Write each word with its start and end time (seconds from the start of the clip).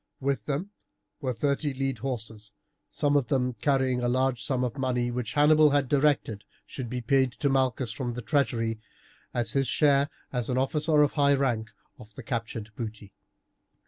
With 0.19 0.47
them 0.47 0.71
were 1.19 1.31
thirty 1.31 1.75
lead 1.75 1.99
horses, 1.99 2.53
some 2.89 3.15
of 3.15 3.27
them 3.27 3.53
carrying 3.53 4.01
a 4.01 4.07
large 4.09 4.43
sum 4.43 4.63
of 4.63 4.79
money, 4.79 5.11
which 5.11 5.33
Hannibal 5.33 5.69
had 5.69 5.87
directed 5.87 6.43
should 6.65 6.89
be 6.89 7.01
paid 7.01 7.31
to 7.33 7.49
Malchus 7.49 7.91
from 7.91 8.15
the 8.15 8.23
treasury, 8.23 8.79
as 9.31 9.51
his 9.51 9.67
share, 9.67 10.09
as 10.33 10.49
an 10.49 10.57
officer 10.57 11.03
of 11.03 11.13
high 11.13 11.35
rank, 11.35 11.69
of 11.99 12.15
the 12.15 12.23
captured 12.23 12.71
booty. 12.75 13.13